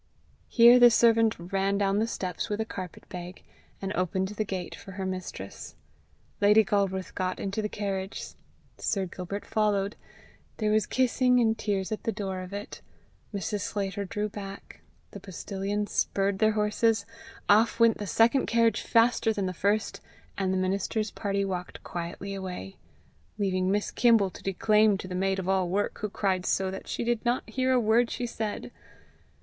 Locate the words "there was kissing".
10.57-11.39